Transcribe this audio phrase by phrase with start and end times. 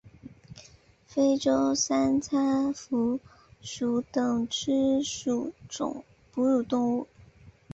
[1.05, 3.19] 非洲三叉蝠
[3.61, 7.07] 属等之数种哺乳动物。